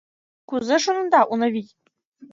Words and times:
Кузе 0.49 0.75
шонеда, 0.83 1.21
Унавий? 1.31 1.69